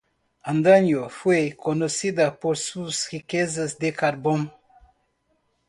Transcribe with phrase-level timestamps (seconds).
[0.41, 4.51] Antaño fue conocida por sus riquezas de carbón.